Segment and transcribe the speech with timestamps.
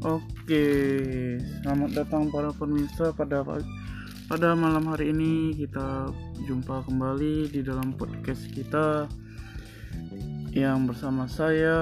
[0.00, 0.64] Oke,
[1.60, 3.44] selamat datang para pemirsa pada
[4.32, 6.08] pada malam hari ini kita
[6.48, 9.04] jumpa kembali di dalam podcast kita
[10.56, 11.76] yang bersama saya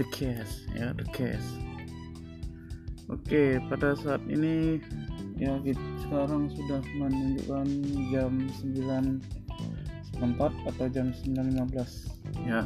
[0.00, 1.60] The Case ya The Case.
[3.12, 4.80] Oke, pada saat ini
[5.36, 7.68] ya kita sekarang sudah menunjukkan
[8.16, 8.32] jam
[10.24, 10.40] 9.04
[10.72, 12.64] atau jam 9.15 ya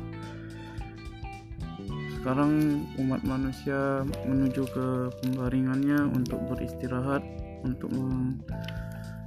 [2.26, 4.86] sekarang umat manusia menuju ke
[5.22, 7.22] pembaringannya untuk beristirahat
[7.62, 8.43] untuk mem,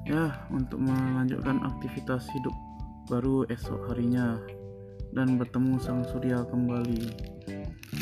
[0.04, 2.52] ya untuk melanjutkan aktivitas hidup
[3.08, 4.36] baru esok harinya
[5.16, 7.08] dan bertemu sang surya kembali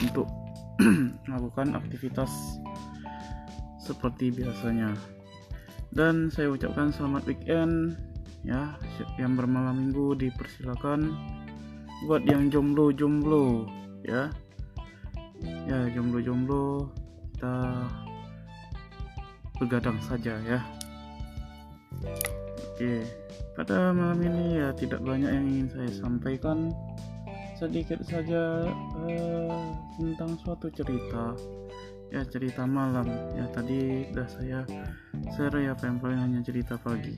[0.02, 0.26] untuk
[1.30, 2.58] melakukan aktivitas
[3.78, 4.98] seperti biasanya.
[5.94, 8.02] Dan saya ucapkan selamat weekend
[8.42, 8.74] ya.
[9.22, 11.14] Yang bermalam minggu dipersilakan
[12.10, 13.70] buat yang jomblo-jomblo
[14.02, 14.34] ya
[15.68, 16.88] ya jomblo-jomblo
[17.36, 17.56] kita
[19.60, 20.60] begadang saja ya.
[22.74, 23.04] Oke
[23.58, 26.70] pada malam ini ya tidak banyak yang ingin saya sampaikan.
[27.58, 29.66] Sedikit saja uh,
[29.98, 31.34] tentang suatu cerita.
[32.14, 33.10] Ya cerita malam.
[33.34, 34.62] Ya tadi udah saya
[35.34, 37.18] share ya yang paling hanya cerita pagi.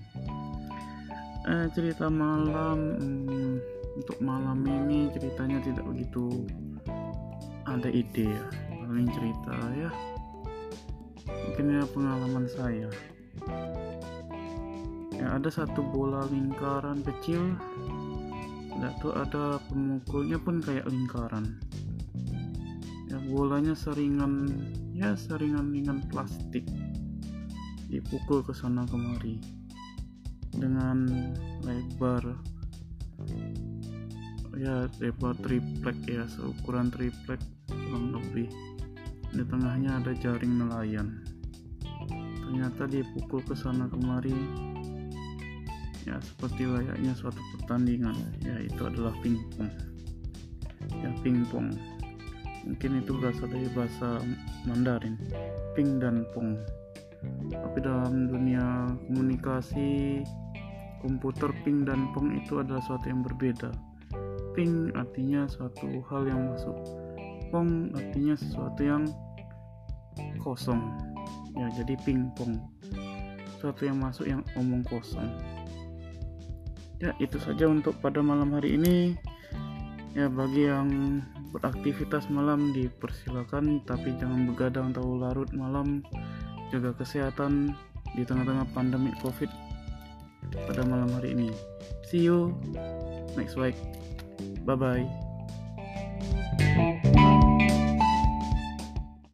[1.43, 3.59] Uh, cerita malam um,
[3.99, 6.47] untuk malam ini ceritanya tidak begitu
[7.77, 8.45] ada ide ya
[8.89, 9.91] paling cerita ya.
[11.29, 12.89] Mungkin ya pengalaman saya.
[15.13, 17.53] Ya ada satu bola lingkaran kecil.
[18.73, 21.61] Tidak tuh ada pemukulnya pun kayak lingkaran.
[23.13, 24.49] Ya bolanya seringan
[24.97, 26.65] ya seringan ringan plastik
[27.89, 29.41] dipukul ke sana kemari
[30.53, 31.09] dengan
[31.65, 32.21] lebar
[34.59, 37.41] ya lebar triplek ya seukuran triplek
[37.89, 38.47] kurang lebih
[39.33, 41.21] di tengahnya ada jaring nelayan.
[42.45, 44.33] Ternyata dipukul ke sana kemari.
[46.09, 48.17] Ya seperti layaknya suatu pertandingan.
[48.41, 49.69] Ya itu adalah pingpong.
[51.01, 51.69] Ya pingpong.
[52.65, 54.21] Mungkin itu berasal dari bahasa
[54.65, 55.17] Mandarin.
[55.77, 56.57] Ping dan pong.
[57.53, 60.21] Tapi dalam dunia komunikasi
[61.03, 63.69] komputer ping dan pong itu adalah suatu yang berbeda.
[64.57, 66.75] Ping artinya suatu hal yang masuk
[67.49, 69.03] pong artinya sesuatu yang
[70.41, 70.81] kosong.
[71.57, 72.57] Ya jadi pingpong.
[73.57, 75.27] Sesuatu yang masuk yang omong kosong.
[76.99, 79.17] Ya itu saja untuk pada malam hari ini.
[80.17, 81.21] Ya bagi yang
[81.51, 83.83] beraktivitas malam dipersilakan.
[83.83, 86.05] Tapi jangan begadang terlalu larut malam.
[86.69, 87.73] Jaga kesehatan
[88.13, 89.49] di tengah-tengah pandemi covid
[90.69, 91.49] pada malam hari ini.
[92.05, 92.53] See you
[93.37, 93.77] next week.
[94.63, 95.03] Bye bye